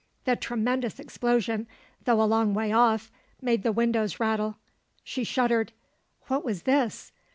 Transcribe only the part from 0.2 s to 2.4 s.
The tremendous explosion, though a